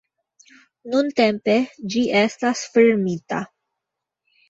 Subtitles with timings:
[0.93, 1.59] Nuntempe,
[1.97, 3.47] ĝi estas fermita".